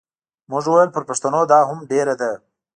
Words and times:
موږ 0.49 0.63
وویل 0.67 0.89
پر 0.93 1.03
پښتنو 1.09 1.41
دا 1.51 1.59
هم 1.69 1.79
ډېره 1.91 2.13
ده. 2.21 2.31